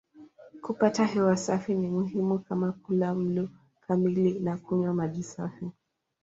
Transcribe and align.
Kupata 0.61 1.05
hewa 1.05 1.37
safi 1.37 1.73
ni 1.73 1.87
muhimu 1.87 2.39
kama 2.39 2.71
kula 2.71 3.13
mlo 3.15 3.49
kamili 3.87 4.39
na 4.39 4.57
kunywa 4.57 4.93
maji 4.93 5.23
safi. 5.23 5.71